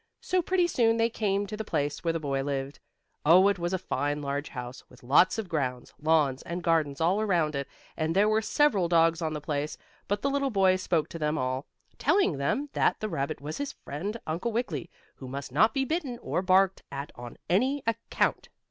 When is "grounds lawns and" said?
5.47-6.63